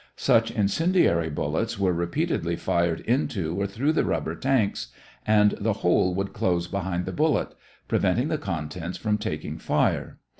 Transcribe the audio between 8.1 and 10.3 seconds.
the contents from taking fire.